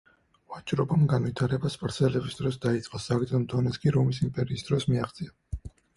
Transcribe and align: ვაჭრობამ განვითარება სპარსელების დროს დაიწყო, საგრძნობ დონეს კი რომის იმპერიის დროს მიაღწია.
ვაჭრობამ 0.51 1.01
განვითარება 1.11 1.69
სპარსელების 1.73 2.37
დროს 2.39 2.57
დაიწყო, 2.63 3.03
საგრძნობ 3.05 3.45
დონეს 3.53 3.77
კი 3.85 3.97
რომის 3.99 4.23
იმპერიის 4.29 4.67
დროს 4.71 4.89
მიაღწია. 4.95 5.69